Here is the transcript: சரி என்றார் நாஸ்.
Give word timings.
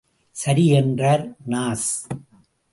சரி 0.35 0.67
என்றார் 0.67 1.35
நாஸ். 1.47 1.89